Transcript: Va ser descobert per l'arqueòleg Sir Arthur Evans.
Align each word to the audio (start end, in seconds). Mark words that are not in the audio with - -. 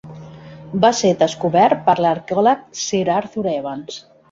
Va 0.85 0.89
ser 0.99 1.11
descobert 1.19 1.85
per 1.91 1.95
l'arqueòleg 2.05 2.65
Sir 2.87 3.05
Arthur 3.21 3.47
Evans. 3.55 4.03